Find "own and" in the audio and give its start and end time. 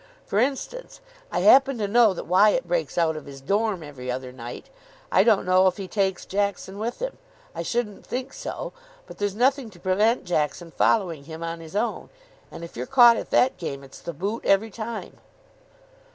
11.75-12.63